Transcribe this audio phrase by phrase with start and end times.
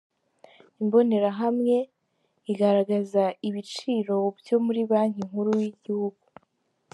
[0.81, 1.77] Imbonerahamwe
[2.51, 6.23] igaragaza ibiciro byo muri Banki Nkuru y'igihugu.